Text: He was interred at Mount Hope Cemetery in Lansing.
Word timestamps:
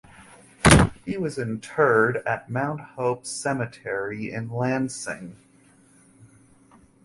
He 1.05 1.15
was 1.15 1.37
interred 1.37 2.23
at 2.25 2.49
Mount 2.49 2.81
Hope 2.81 3.23
Cemetery 3.23 4.31
in 4.31 4.49
Lansing. 4.49 5.35